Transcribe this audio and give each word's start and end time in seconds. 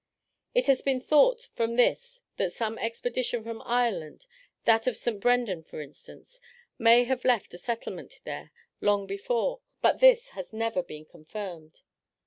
It 0.55 0.65
has 0.65 0.81
been 0.81 0.99
thought 0.99 1.47
from 1.53 1.75
this 1.75 2.23
that 2.37 2.51
some 2.51 2.79
expedition 2.79 3.43
from 3.43 3.61
Ireland 3.67 4.25
that 4.65 4.87
of 4.87 4.97
St. 4.97 5.19
Brandan, 5.19 5.61
for 5.61 5.79
instance 5.79 6.41
may 6.79 7.03
have 7.03 7.23
left 7.23 7.53
a 7.53 7.59
settlement 7.59 8.19
there, 8.23 8.51
long 8.79 9.05
before, 9.05 9.59
but 9.79 9.99
this 9.99 10.29
has 10.29 10.53
never 10.53 10.81
been 10.81 11.05
confirmed. 11.05 11.81